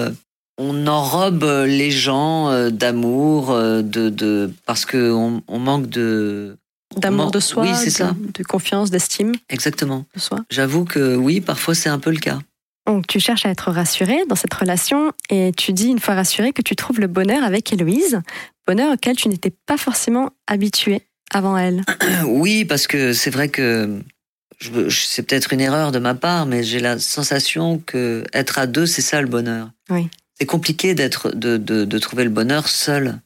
on 0.57 0.87
enrobe 0.87 1.43
les 1.43 1.91
gens 1.91 2.69
d'amour, 2.69 3.53
de, 3.53 4.09
de 4.09 4.51
parce 4.65 4.85
que 4.85 5.11
on, 5.11 5.43
on 5.47 5.59
manque 5.59 5.89
de. 5.89 6.57
D'amour 6.97 7.31
de 7.31 7.39
soi, 7.39 7.63
Oui, 7.63 7.85
de, 7.85 7.89
ça. 7.89 8.15
de 8.33 8.43
confiance, 8.43 8.89
d'estime 8.91 9.33
Exactement. 9.49 10.05
de 10.15 10.19
soi. 10.19 10.43
J'avoue 10.49 10.85
que 10.85 11.15
oui, 11.15 11.41
parfois 11.41 11.75
c'est 11.75 11.89
un 11.89 11.99
peu 11.99 12.11
le 12.11 12.19
cas. 12.19 12.39
Donc 12.87 13.07
tu 13.07 13.19
cherches 13.19 13.45
à 13.45 13.49
être 13.49 13.71
rassuré 13.71 14.25
dans 14.29 14.35
cette 14.35 14.53
relation 14.53 15.11
et 15.29 15.51
tu 15.57 15.73
dis 15.73 15.87
une 15.87 15.99
fois 15.99 16.13
rassuré 16.15 16.53
que 16.53 16.61
tu 16.61 16.75
trouves 16.75 16.99
le 16.99 17.07
bonheur 17.07 17.43
avec 17.43 17.73
Héloïse, 17.73 18.21
bonheur 18.67 18.93
auquel 18.93 19.15
tu 19.15 19.27
n'étais 19.27 19.51
pas 19.65 19.77
forcément 19.77 20.29
habitué 20.47 21.01
avant 21.33 21.57
elle. 21.57 21.83
Oui, 22.25 22.63
parce 22.65 22.85
que 22.87 23.13
c'est 23.13 23.31
vrai 23.31 23.49
que 23.49 23.99
c'est 24.89 25.23
peut-être 25.23 25.51
une 25.53 25.61
erreur 25.61 25.91
de 25.91 25.99
ma 25.99 26.13
part, 26.15 26.45
mais 26.45 26.63
j'ai 26.63 26.79
la 26.79 26.97
sensation 26.99 27.79
que 27.85 28.23
être 28.33 28.57
à 28.59 28.67
deux, 28.67 28.85
c'est 28.85 29.01
ça 29.01 29.21
le 29.21 29.27
bonheur. 29.27 29.69
Oui. 29.89 30.07
C'est 30.39 30.45
compliqué 30.45 30.95
d'être, 30.95 31.31
de, 31.35 31.57
de, 31.57 31.85
de 31.85 31.99
trouver 31.99 32.23
le 32.23 32.29
bonheur 32.29 32.67
seul. 32.67 33.19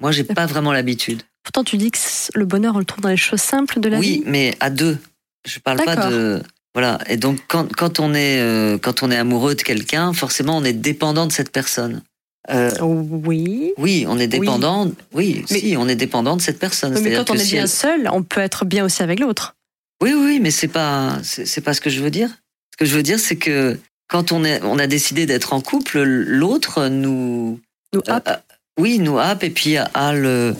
Moi, 0.00 0.12
j'ai 0.12 0.24
pas 0.24 0.46
vraiment 0.46 0.72
l'habitude. 0.72 1.22
Pourtant 1.48 1.64
tu 1.64 1.78
dis 1.78 1.90
que 1.90 1.98
le 2.34 2.44
bonheur 2.44 2.74
on 2.76 2.78
le 2.78 2.84
trouve 2.84 3.00
dans 3.00 3.08
les 3.08 3.16
choses 3.16 3.40
simples 3.40 3.80
de 3.80 3.88
la 3.88 3.98
Oui, 3.98 4.18
vie. 4.18 4.22
mais 4.26 4.54
à 4.60 4.68
deux. 4.68 4.98
Je 5.46 5.58
parle 5.60 5.78
pas 5.82 5.96
de. 6.10 6.42
Voilà. 6.74 6.98
Et 7.08 7.16
donc, 7.16 7.38
quand, 7.48 7.74
quand 7.74 8.00
on 8.00 8.12
est, 8.12 8.38
euh, 8.38 8.76
quand 8.76 9.02
on 9.02 9.10
est 9.10 9.16
amoureux 9.16 9.54
de 9.54 9.62
quelqu'un, 9.62 10.12
forcément, 10.12 10.58
on 10.58 10.64
est 10.64 10.74
dépendant 10.74 11.26
de 11.26 11.32
cette 11.32 11.50
personne. 11.50 12.02
Euh, 12.50 12.70
Oui. 12.82 13.72
oui, 13.78 14.04
on 14.06 14.18
est 14.18 14.26
dépendant. 14.26 14.90
Oui, 15.14 15.42
Mais- 15.50 15.58
si, 15.58 15.74
on 15.78 15.88
est 15.88 15.96
dépendant 15.96 16.36
de 16.36 16.42
cette 16.42 16.58
personne. 16.58 17.00
Mais 17.00 17.14
quand 17.16 17.30
on 17.30 17.34
est 17.34 17.38
si 17.38 17.52
bien 17.52 17.62
elle- 17.62 17.68
seul, 17.70 18.10
on 18.12 18.22
peut 18.22 18.42
être 18.42 18.66
bien 18.66 18.84
aussi 18.84 19.02
avec 19.02 19.18
l'autre. 19.18 19.54
Oui, 20.02 20.12
oui, 20.14 20.40
mais 20.40 20.50
c'est 20.50 20.68
pas, 20.68 21.16
c'est 21.22 21.62
pas 21.62 21.72
ce 21.72 21.80
que 21.80 21.88
je 21.88 22.02
veux 22.02 22.10
dire. 22.10 22.28
Ce 22.72 22.76
que 22.76 22.84
je 22.84 22.94
veux 22.94 23.02
dire, 23.02 23.18
c'est 23.18 23.36
que 23.36 23.78
quand 24.06 24.32
on, 24.32 24.44
est, 24.44 24.60
on 24.64 24.78
a 24.78 24.86
décidé 24.86 25.24
d'être 25.24 25.54
en 25.54 25.62
couple, 25.62 26.02
l'autre 26.02 26.88
nous, 26.88 27.58
Nous, 27.94 28.00
euh, 28.06 28.20
euh, 28.28 28.36
oui, 28.78 28.98
nous 28.98 29.18
happe 29.18 29.44
et 29.44 29.50
puis 29.50 29.78
a 29.78 30.12
le, 30.12 30.54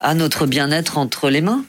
a 0.00 0.14
notre 0.14 0.46
bien-être 0.46 0.98
entre 0.98 1.30
les 1.30 1.40
mains. 1.40 1.64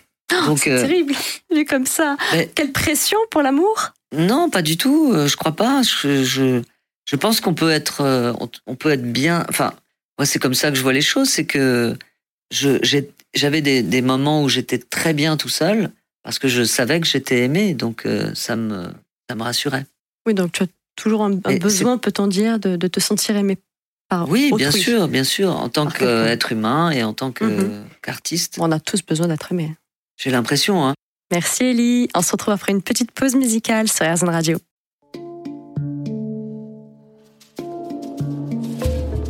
Donc, 0.45 0.59
c'est 0.59 0.71
euh, 0.71 0.81
terrible, 0.81 1.13
vu 1.53 1.65
comme 1.65 1.85
ça. 1.85 2.15
mais- 2.33 2.49
Quelle 2.53 2.71
pression 2.71 3.17
pour 3.31 3.41
l'amour? 3.41 3.93
Non, 4.15 4.49
pas 4.49 4.61
du 4.61 4.77
tout. 4.77 5.11
euh, 5.13 5.27
Je 5.27 5.35
crois 5.37 5.55
pas. 5.55 5.81
Je, 5.83 6.23
je, 6.23 6.61
je 7.05 7.15
pense 7.15 7.41
qu'on 7.41 7.53
peut 7.53 7.71
être, 7.71 8.01
euh, 8.01 8.33
on, 8.67 8.75
peut 8.75 8.91
être 8.91 9.11
bien. 9.11 9.45
Enfin, 9.49 9.73
moi, 10.17 10.25
c'est 10.25 10.39
comme 10.39 10.53
ça 10.53 10.69
que 10.69 10.75
je 10.77 10.81
vois 10.83 10.93
les 10.93 11.01
choses. 11.01 11.29
C'est 11.29 11.45
que 11.45 11.95
je, 12.51 12.77
j'ai- 12.83 13.11
j'avais 13.33 13.61
des, 13.61 13.81
des 13.83 14.01
moments 14.01 14.43
où 14.43 14.49
j'étais 14.49 14.77
très 14.79 15.13
bien 15.13 15.37
tout 15.37 15.49
seul 15.49 15.91
parce 16.23 16.37
que 16.39 16.47
je 16.47 16.63
savais 16.63 16.99
que 16.99 17.07
j'étais 17.07 17.43
aimé. 17.43 17.73
Donc, 17.73 18.05
euh, 18.05 18.31
ça 18.35 18.55
me, 18.55 18.87
ça 19.29 19.35
me 19.35 19.43
rassurait. 19.43 19.85
Oui, 20.27 20.33
donc 20.35 20.51
tu 20.51 20.63
as 20.63 20.67
toujours 20.95 21.23
un, 21.23 21.31
besoin, 21.31 21.97
peut-on 21.97 22.27
dire, 22.27 22.59
de, 22.59 22.75
de 22.75 22.87
te 22.87 22.99
sentir 22.99 23.35
aimé 23.37 23.57
par 24.09 24.27
Oui, 24.29 24.51
bien 24.57 24.71
sûr, 24.71 25.07
bien 25.07 25.23
sûr. 25.23 25.55
En 25.55 25.69
tant 25.69 25.85
qu'être 25.87 26.51
humain 26.51 26.91
et 26.91 27.03
en 27.03 27.13
tant 27.13 27.31
Mhm. 27.39 27.85
qu'artiste, 28.01 28.57
On 28.59 28.71
a 28.71 28.79
tous 28.79 29.01
besoin 29.03 29.27
d'être 29.27 29.51
aimé. 29.51 29.75
j'ai 30.17 30.31
l'impression. 30.31 30.85
Hein. 30.85 30.93
Merci 31.31 31.63
Ellie. 31.65 32.09
On 32.15 32.21
se 32.21 32.31
retrouve 32.31 32.53
après 32.55 32.71
une 32.71 32.81
petite 32.81 33.11
pause 33.11 33.35
musicale 33.35 33.87
sur 33.87 34.05
RZN 34.05 34.29
Radio. 34.29 34.57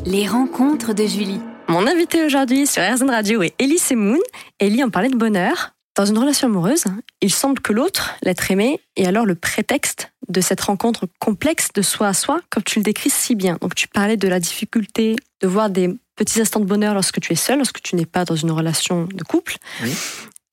Les 0.05 0.27
rencontres 0.27 0.93
de 0.93 1.05
Julie. 1.05 1.39
Mon 1.67 1.85
invité 1.85 2.25
aujourd'hui 2.25 2.65
sur 2.65 2.81
RZN 2.81 3.09
Radio 3.11 3.43
est 3.43 3.53
Ellie 3.59 3.77
Semoun. 3.77 4.17
Ellie, 4.59 4.83
on 4.83 4.89
parlait 4.89 5.09
de 5.09 5.15
bonheur. 5.17 5.71
Dans 5.99 6.05
une 6.05 6.17
relation 6.17 6.47
amoureuse, 6.47 6.85
il 7.19 7.29
semble 7.29 7.59
que 7.59 7.73
l'autre, 7.73 8.15
l'être 8.23 8.49
aimé, 8.51 8.79
est 8.95 9.05
alors 9.05 9.25
le 9.25 9.35
prétexte 9.35 10.13
de 10.29 10.39
cette 10.39 10.61
rencontre 10.61 11.07
complexe 11.19 11.73
de 11.75 11.81
soi 11.81 12.07
à 12.07 12.13
soi, 12.13 12.39
comme 12.49 12.63
tu 12.63 12.79
le 12.79 12.83
décris 12.83 13.09
si 13.09 13.35
bien. 13.35 13.57
Donc 13.59 13.75
tu 13.75 13.89
parlais 13.89 14.15
de 14.15 14.25
la 14.29 14.39
difficulté 14.39 15.17
de 15.41 15.47
voir 15.49 15.69
des 15.69 15.89
petits 16.15 16.39
instants 16.39 16.61
de 16.61 16.65
bonheur 16.65 16.93
lorsque 16.93 17.19
tu 17.19 17.33
es 17.33 17.35
seul, 17.35 17.57
lorsque 17.57 17.81
tu 17.81 17.97
n'es 17.97 18.05
pas 18.05 18.23
dans 18.23 18.37
une 18.37 18.51
relation 18.51 19.09
de 19.13 19.23
couple. 19.25 19.57
Oui. 19.83 19.91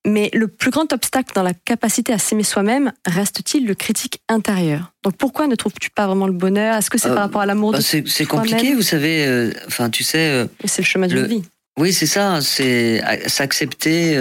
Mais 0.05 0.31
le 0.35 0.49
plus 0.49 0.73
grand 0.73 0.93
obstacle 0.93 1.33
dans 1.33 1.45
la 1.45 1.55
capacité 1.55 2.13
à 2.13 2.19
s'aimer 2.19 2.43
soi-même 2.43 2.93
reste-t-il 3.07 3.69
le 3.69 3.77
critique 3.77 4.23
intérieur? 4.29 4.95
Donc 5.05 5.17
pourquoi 5.17 5.47
ne 5.47 5.55
trouves-tu 5.55 5.91
pas 5.91 6.09
vraiment 6.09 6.27
le 6.27 6.33
bonheur? 6.33 6.75
Est-ce 6.77 6.91
que 6.91 6.99
c'est 6.99 7.07
Euh, 7.11 7.15
par 7.15 7.23
rapport 7.23 7.43
à 7.43 7.47
l'amour 7.47 7.71
Bah, 7.71 7.79
de 7.79 7.83
c'est 7.85 8.27
compliqué, 8.27 8.75
vous 8.75 8.83
savez. 8.83 9.25
euh, 9.25 9.53
Enfin, 9.69 9.91
tu 9.91 10.03
sais. 10.03 10.29
euh, 10.29 10.47
C'est 10.65 10.83
le 10.83 10.87
chemin 10.87 11.07
d'une 11.07 11.25
vie. 11.27 11.45
Oui, 11.79 11.93
c'est 11.93 12.07
ça. 12.07 12.41
C'est 12.41 13.01
s'accepter. 13.29 14.17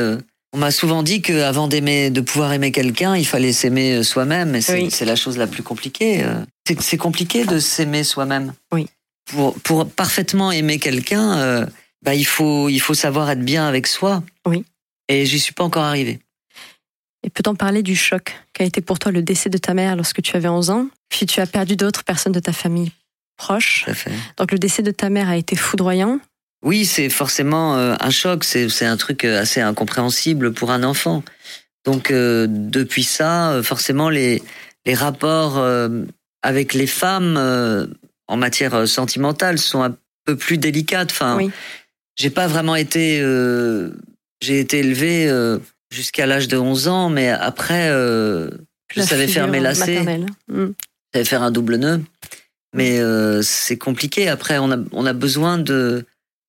On 0.56 0.58
m'a 0.58 0.72
souvent 0.72 1.04
dit 1.04 1.22
qu'avant 1.22 1.68
d'aimer, 1.68 2.10
de 2.12 2.22
pouvoir 2.22 2.54
aimer 2.54 2.72
quelqu'un, 2.72 3.18
il 3.18 3.26
fallait 3.28 3.52
s'aimer 3.52 3.96
euh, 3.96 4.04
soi-même. 4.04 4.56
Et 4.56 4.62
c'est 4.62 4.74
Oui. 4.84 4.90
la 5.02 5.18
chose 5.18 5.38
la 5.38 5.48
plus 5.48 5.64
compliquée. 5.64 6.24
euh. 6.24 6.46
C'est 6.80 6.96
compliqué 6.96 7.44
de 7.44 7.60
s'aimer 7.60 8.06
soi-même. 8.06 8.54
Oui. 8.72 8.88
Pour, 9.26 9.60
pour 9.60 9.86
parfaitement 9.90 10.54
aimer 10.54 10.80
quelqu'un, 10.80 11.38
euh, 11.40 11.66
bah, 12.06 12.16
il 12.16 12.26
faut 12.26 12.70
il 12.70 12.80
faut 12.80 12.94
savoir 12.94 13.30
être 13.30 13.42
bien 13.44 13.68
avec 13.68 13.86
soi. 13.86 14.24
Oui. 14.48 14.64
Et 15.10 15.26
j'y 15.26 15.42
suis 15.42 15.52
pas 15.54 15.66
encore 15.66 15.84
arrivé. 15.84 16.20
Et 17.24 17.30
peut-on 17.30 17.54
parler 17.56 17.84
du 17.84 17.98
choc 17.98 18.34
qu'a 18.54 18.64
été 18.64 18.80
pour 18.80 18.98
toi 18.98 19.12
le 19.12 19.22
décès 19.24 19.50
de 19.50 19.58
ta 19.58 19.74
mère 19.74 19.98
lorsque 19.98 20.22
tu 20.22 20.38
avais 20.38 20.48
11 20.48 20.70
ans 20.70 20.88
Puis 21.10 21.26
tu 21.26 21.42
as 21.42 21.48
perdu 21.48 21.76
d'autres 21.76 22.06
personnes 22.06 22.32
de 22.32 22.40
ta 22.40 22.54
famille 22.54 22.94
proche. 23.36 23.88
Donc 24.38 24.54
le 24.54 24.58
décès 24.58 24.84
de 24.84 24.92
ta 24.92 25.10
mère 25.10 25.28
a 25.28 25.36
été 25.36 25.58
foudroyant. 25.58 26.22
Oui, 26.64 26.86
c'est 26.86 27.10
forcément 27.10 27.78
euh, 27.78 27.96
un 28.00 28.10
choc. 28.10 28.44
C'est 28.44 28.86
un 28.86 28.98
truc 28.98 29.24
euh, 29.24 29.40
assez 29.42 29.62
incompréhensible 29.62 30.54
pour 30.54 30.72
un 30.72 30.84
enfant. 30.84 31.24
Donc 31.86 32.10
euh, 32.12 32.48
depuis 32.50 33.04
ça, 33.04 33.62
forcément 33.64 34.10
les 34.10 34.42
les 34.86 34.94
rapports 34.96 35.58
euh, 35.58 36.04
avec 36.42 36.74
les 36.74 36.88
femmes 36.88 37.36
euh, 37.38 37.86
en 38.28 38.38
matière 38.38 38.88
sentimentale 38.88 39.58
sont 39.60 39.84
un 39.84 39.96
peu 40.26 40.36
plus 40.36 40.58
délicates. 40.58 41.12
Enfin, 41.12 41.38
Oui. 41.38 41.52
j'ai 42.16 42.32
pas 42.32 42.48
vraiment 42.48 42.76
été 42.76 43.20
j'ai 44.42 44.60
été 44.60 44.80
élevé 44.80 45.28
euh, 45.30 45.60
jusqu'à 45.92 46.26
l'âge 46.26 46.48
de 46.48 46.58
11 46.58 46.88
ans, 46.88 47.10
mais 47.10 47.30
après 47.30 47.90
je 47.90 48.50
La 49.00 49.06
savais 49.06 49.28
faire 49.28 49.48
mes 49.48 49.60
lacets. 49.60 50.04
Je 50.50 50.72
savais 51.14 51.26
faire 51.26 51.44
un 51.44 51.52
double 51.52 51.76
nœud. 51.76 52.02
Mais 52.74 53.00
euh, 53.00 53.42
c'est 53.42 53.78
compliqué. 53.78 54.28
Après, 54.28 54.58
on 54.58 54.70
a, 54.72 54.78
on 54.92 55.06
a 55.06 55.14
besoin 55.14 55.58
de 55.58 56.06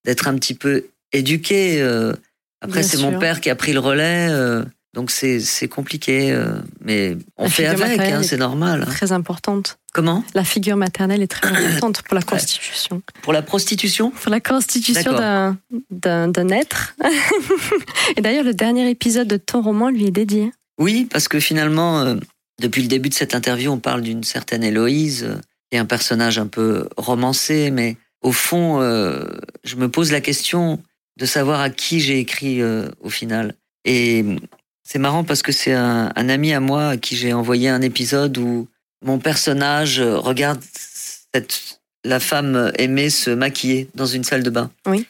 d'être 0.06 0.28
un 0.28 0.34
petit 0.36 0.54
peu 0.54 0.86
éduqué. 1.12 1.82
euh. 1.82 2.14
Après, 2.62 2.82
c'est 2.82 2.98
mon 2.98 3.18
père 3.18 3.40
qui 3.42 3.50
a 3.50 3.54
pris 3.54 3.72
le 3.74 3.80
relais. 3.80 4.28
euh, 4.30 4.64
donc 4.94 5.10
c'est 5.10 5.68
compliqué. 5.68 6.32
euh, 6.32 6.46
mais 6.80 7.18
on 7.36 7.44
La 7.44 7.50
fait 7.50 7.66
avec, 7.66 8.00
hein, 8.00 8.20
est 8.20 8.24
c'est 8.24 8.38
normal. 8.38 8.84
hein. 8.86 8.90
Très 8.90 9.12
importante. 9.12 9.78
Comment? 9.92 10.24
La 10.34 10.44
figure 10.44 10.76
maternelle 10.76 11.22
est 11.22 11.26
très 11.26 11.48
importante 11.48 12.02
pour 12.02 12.14
la 12.14 12.22
constitution. 12.22 13.02
Pour 13.22 13.32
la 13.34 13.42
prostitution? 13.42 14.10
Pour 14.10 14.30
la 14.30 14.40
constitution 14.40 15.12
d'un- 15.12 16.48
être. 16.50 16.94
Et 18.16 18.20
d'ailleurs, 18.20 18.44
le 18.44 18.54
dernier 18.54 18.88
épisode 18.90 19.28
de 19.28 19.36
ton 19.36 19.60
roman 19.62 19.90
lui 19.90 20.06
est 20.06 20.10
dédié. 20.10 20.52
Oui, 20.78 21.06
parce 21.10 21.28
que 21.28 21.40
finalement, 21.40 22.00
euh, 22.00 22.16
depuis 22.60 22.82
le 22.82 22.88
début 22.88 23.08
de 23.08 23.14
cette 23.14 23.34
interview, 23.34 23.70
on 23.72 23.78
parle 23.78 24.02
d'une 24.02 24.22
certaine 24.24 24.62
Héloïse, 24.62 25.24
euh, 25.24 25.36
et 25.72 25.78
un 25.78 25.86
personnage 25.86 26.38
un 26.38 26.46
peu 26.46 26.88
romancé, 26.96 27.70
mais 27.70 27.96
au 28.26 28.32
fond, 28.32 28.80
euh, 28.80 29.24
je 29.64 29.76
me 29.76 29.88
pose 29.88 30.10
la 30.10 30.20
question 30.20 30.82
de 31.18 31.26
savoir 31.26 31.60
à 31.60 31.70
qui 31.70 32.00
j'ai 32.00 32.18
écrit 32.18 32.60
euh, 32.60 32.88
au 33.00 33.10
final. 33.10 33.54
Et 33.84 34.24
c'est 34.82 34.98
marrant 34.98 35.24
parce 35.24 35.42
que 35.42 35.52
c'est 35.52 35.72
un, 35.72 36.12
un 36.14 36.28
ami 36.28 36.52
à 36.52 36.60
moi 36.60 36.88
à 36.90 36.96
qui 36.96 37.16
j'ai 37.16 37.32
envoyé 37.32 37.68
un 37.68 37.82
épisode 37.82 38.36
où 38.38 38.68
mon 39.04 39.18
personnage 39.18 40.00
regarde 40.00 40.60
cette, 41.32 41.78
la 42.04 42.20
femme 42.20 42.72
aimée 42.78 43.10
se 43.10 43.30
maquiller 43.30 43.88
dans 43.94 44.06
une 44.06 44.24
salle 44.24 44.42
de 44.42 44.50
bain. 44.50 44.70
Oui. 44.86 45.06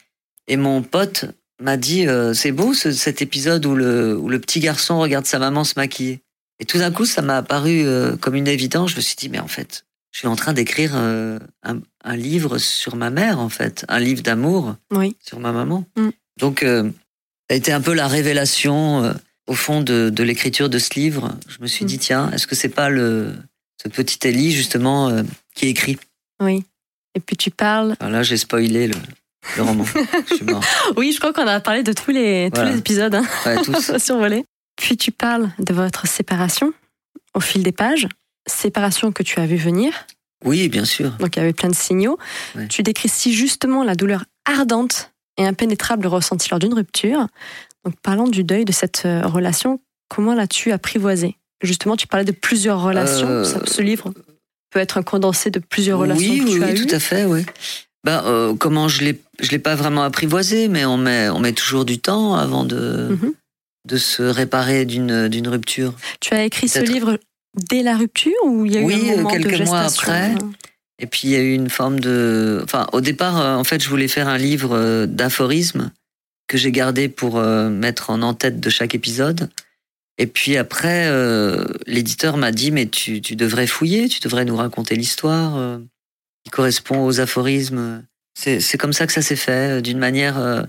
Et 0.47 0.57
mon 0.57 0.81
pote 0.83 1.25
m'a 1.59 1.75
dit 1.77 2.07
euh, 2.07 2.33
c'est 2.33 2.51
beau 2.51 2.73
ce- 2.73 2.91
cet 2.91 3.21
épisode 3.21 3.65
où 3.65 3.73
le, 3.75 4.15
où 4.15 4.29
le 4.29 4.39
petit 4.39 4.59
garçon 4.59 4.99
regarde 4.99 5.25
sa 5.25 5.39
maman 5.39 5.63
se 5.63 5.73
maquiller. 5.75 6.19
Et 6.59 6.65
tout 6.65 6.77
d'un 6.77 6.91
coup, 6.91 7.05
ça 7.05 7.21
m'a 7.21 7.37
apparu 7.37 7.83
euh, 7.85 8.15
comme 8.15 8.35
une 8.35 8.47
évidence. 8.47 8.91
Je 8.91 8.95
me 8.97 9.01
suis 9.01 9.15
dit 9.15 9.29
mais 9.29 9.39
en 9.39 9.47
fait, 9.47 9.85
je 10.17 10.21
suis 10.21 10.27
en 10.27 10.35
train 10.35 10.53
d'écrire 10.53 10.93
euh, 10.95 11.37
un, 11.61 11.77
un 12.03 12.15
livre 12.15 12.57
sur 12.57 12.95
ma 12.95 13.11
mère 13.11 13.37
en 13.39 13.49
fait, 13.49 13.85
un 13.87 13.99
livre 13.99 14.23
d'amour 14.23 14.75
Oui. 14.91 15.15
sur 15.23 15.39
ma 15.39 15.51
maman. 15.51 15.85
Mm. 15.95 16.09
Donc 16.39 16.63
euh, 16.63 16.89
ça 17.47 17.53
a 17.53 17.53
été 17.53 17.71
un 17.71 17.81
peu 17.81 17.93
la 17.93 18.07
révélation 18.07 19.03
euh, 19.03 19.13
au 19.45 19.53
fond 19.53 19.81
de, 19.81 20.09
de 20.09 20.23
l'écriture 20.23 20.69
de 20.69 20.79
ce 20.79 20.95
livre. 20.99 21.37
Je 21.47 21.57
me 21.61 21.67
suis 21.67 21.85
Mm. 21.85 21.87
dit 21.87 21.99
tiens, 21.99 22.31
est-ce 22.31 22.47
que 22.47 22.55
c'est 22.55 22.67
pas 22.69 22.89
le 22.89 23.31
ce 23.79 23.89
petit 23.89 24.17
Ellie 24.27 24.51
justement 24.53 25.23
qui 25.53 25.67
écrit? 25.67 25.99
Oui. 26.41 26.65
Et 27.13 27.19
puis 27.19 27.37
tu 27.37 27.51
parles. 27.51 27.95
Alors 27.99 28.11
là, 28.11 28.23
j'ai 28.23 28.37
spoilé 28.37 28.87
le, 28.87 28.95
le 29.55 29.61
roman. 29.61 29.85
je 30.31 30.35
suis 30.35 30.45
mort. 30.45 30.63
Oui, 30.97 31.11
je 31.11 31.19
crois 31.19 31.31
qu'on 31.31 31.45
a 31.45 31.59
parlé 31.59 31.83
de 31.83 31.93
tous 31.93 32.09
les, 32.09 32.49
tous 32.51 32.63
les 32.63 32.75
épisodes. 32.79 33.13
Hein. 33.13 33.25
Ouais, 33.45 33.61
tous. 33.61 33.91
Puis 34.77 34.97
tu 34.97 35.11
parles 35.11 35.51
de 35.59 35.75
votre 35.75 36.07
séparation 36.07 36.73
au 37.35 37.39
fil 37.39 37.61
des 37.61 37.71
pages. 37.71 38.07
Séparation 38.47 39.11
que 39.11 39.23
tu 39.23 39.39
as 39.39 39.45
vu 39.45 39.57
venir. 39.57 39.93
Oui, 40.45 40.69
bien 40.69 40.85
sûr. 40.85 41.11
Donc 41.19 41.35
il 41.35 41.39
y 41.39 41.41
avait 41.41 41.53
plein 41.53 41.69
de 41.69 41.75
signaux. 41.75 42.17
Ouais. 42.55 42.67
Tu 42.67 42.83
décris 42.83 43.09
si 43.09 43.33
justement 43.33 43.83
la 43.83 43.95
douleur 43.95 44.25
ardente 44.45 45.11
et 45.37 45.45
impénétrable 45.45 46.07
ressentie 46.07 46.49
lors 46.49 46.59
d'une 46.59 46.73
rupture. 46.73 47.27
Donc 47.85 47.95
parlons 48.01 48.27
du 48.27 48.43
deuil 48.43 48.65
de 48.65 48.71
cette 48.71 49.03
euh, 49.05 49.21
relation. 49.25 49.79
Comment 50.09 50.33
l'as-tu 50.33 50.71
apprivoisé 50.71 51.35
Justement, 51.63 51.95
tu 51.95 52.07
parlais 52.07 52.25
de 52.25 52.31
plusieurs 52.31 52.81
relations. 52.81 53.27
Euh, 53.27 53.43
Ce 53.65 53.81
livre 53.81 54.13
peut 54.69 54.79
être 54.79 54.97
un 54.97 55.03
condensé 55.03 55.49
de 55.49 55.59
plusieurs 55.59 55.99
relations 55.99 56.31
oui, 56.33 56.39
que 56.39 56.49
oui, 56.49 56.63
as 56.63 56.73
tout 56.75 56.93
à 56.95 56.99
fait, 56.99 57.25
oui. 57.25 57.45
Ben, 58.03 58.21
euh, 58.25 58.53
comment 58.55 58.87
je 58.87 59.03
l'ai, 59.03 59.19
je 59.39 59.49
l'ai 59.51 59.59
pas 59.59 59.75
vraiment 59.75 60.03
apprivoisé, 60.03 60.67
mais 60.67 60.85
on 60.85 60.97
met, 60.97 61.29
on 61.29 61.39
met 61.39 61.53
toujours 61.53 61.83
du 61.83 61.99
temps 61.99 62.35
avant 62.35 62.63
de, 62.63 63.07
Mhm. 63.09 63.33
de 63.85 63.97
se 63.97 64.21
réparer 64.23 64.85
d'une, 64.85 65.27
d'une 65.29 65.47
rupture. 65.47 65.93
Tu 66.19 66.33
as 66.33 66.43
écrit 66.45 66.67
ce 66.69 66.79
livre 66.79 67.17
dès 67.57 67.83
la 67.83 67.97
rupture 67.97 68.31
ou 68.45 68.65
il 68.65 68.73
y 68.73 68.77
a 68.77 68.81
Oui, 68.81 68.95
eu 68.95 69.13
un 69.13 69.17
moment 69.17 69.29
de 69.29 69.37
quelques 69.37 69.67
mois 69.67 69.83
gestation 69.83 70.13
après. 70.13 70.35
Et 70.99 71.05
puis 71.05 71.21
il 71.25 71.29
y 71.29 71.35
a 71.35 71.41
eu 71.41 71.53
une 71.53 71.69
forme 71.69 71.99
de, 71.99 72.61
enfin, 72.63 72.87
au 72.91 73.01
départ, 73.01 73.39
euh, 73.39 73.55
en 73.55 73.63
fait, 73.63 73.83
je 73.83 73.89
voulais 73.89 74.07
faire 74.07 74.27
un 74.27 74.37
livre 74.37 74.75
euh, 74.75 75.05
d'aphorismes 75.05 75.91
que 76.47 76.57
j'ai 76.57 76.71
gardé 76.71 77.09
pour 77.09 77.37
euh, 77.37 77.69
mettre 77.69 78.09
en 78.09 78.21
en-tête 78.21 78.59
de 78.59 78.69
chaque 78.69 78.95
épisode. 78.95 79.49
Et 80.17 80.25
puis 80.25 80.57
après, 80.57 81.07
euh, 81.07 81.65
l'éditeur 81.85 82.37
m'a 82.37 82.51
dit, 82.51 82.71
mais 82.71 82.87
tu, 82.87 83.21
tu 83.21 83.35
devrais 83.35 83.67
fouiller, 83.67 84.09
tu 84.09 84.19
devrais 84.19 84.45
nous 84.45 84.55
raconter 84.55 84.95
l'histoire 84.95 85.57
euh, 85.57 85.77
qui 86.43 86.49
correspond 86.51 87.05
aux 87.05 87.19
aphorismes. 87.19 88.03
C'est 88.33 88.77
comme 88.77 88.93
ça 88.93 89.07
que 89.07 89.13
ça 89.13 89.21
s'est 89.21 89.35
fait, 89.35 89.81
d'une 89.81 89.97
manière, 89.97 90.37
euh, 90.37 90.61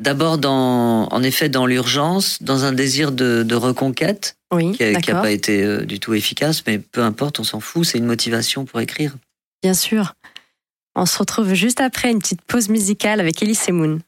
d'abord 0.00 0.38
dans, 0.38 1.06
en 1.08 1.22
effet, 1.22 1.48
dans 1.48 1.66
l'urgence, 1.66 2.42
dans 2.42 2.64
un 2.64 2.72
désir 2.72 3.12
de, 3.12 3.44
de 3.44 3.54
reconquête 3.54 4.36
Oui, 4.52 4.72
qui 4.72 4.92
n'a 4.92 5.20
pas 5.20 5.30
été 5.30 5.62
euh, 5.62 5.84
du 5.84 6.00
tout 6.00 6.14
efficace, 6.14 6.64
mais 6.66 6.78
peu 6.78 7.02
importe, 7.02 7.38
on 7.38 7.44
s'en 7.44 7.60
fout, 7.60 7.84
c'est 7.84 7.98
une 7.98 8.06
motivation 8.06 8.64
pour 8.64 8.80
écrire. 8.80 9.14
Bien 9.62 9.74
sûr. 9.74 10.14
On 10.96 11.06
se 11.06 11.18
retrouve 11.18 11.54
juste 11.54 11.80
après 11.80 12.10
une 12.10 12.18
petite 12.18 12.42
pause 12.42 12.68
musicale 12.68 13.20
avec 13.20 13.42
Elise 13.42 13.68
Moon. 13.68 14.00